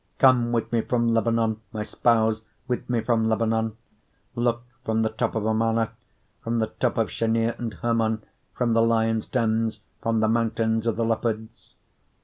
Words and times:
4:8 0.17 0.17
Come 0.17 0.51
with 0.51 0.71
me 0.71 0.81
from 0.81 1.07
Lebanon, 1.13 1.61
my 1.73 1.83
spouse, 1.83 2.41
with 2.67 2.89
me 2.89 3.01
from 3.01 3.29
Lebanon: 3.29 3.77
look 4.33 4.63
from 4.83 5.03
the 5.03 5.09
top 5.11 5.35
of 5.35 5.45
Amana, 5.45 5.91
from 6.43 6.57
the 6.57 6.71
top 6.79 6.97
of 6.97 7.11
Shenir 7.11 7.53
and 7.59 7.75
Hermon, 7.75 8.23
from 8.55 8.73
the 8.73 8.81
lions' 8.81 9.27
dens, 9.27 9.79
from 10.01 10.19
the 10.19 10.27
mountains 10.27 10.87
of 10.87 10.95
the 10.95 11.05
leopards. 11.05 11.75